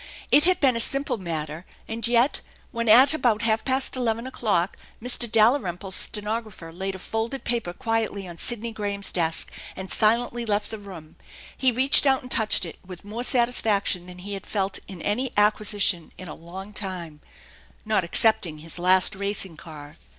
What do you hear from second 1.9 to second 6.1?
yet, when at about half past eleven o'clock Mr. Dalrymple's